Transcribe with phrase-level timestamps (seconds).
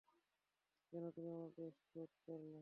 [0.93, 2.59] কেন তুমি আমাকে শ্যুট করলা?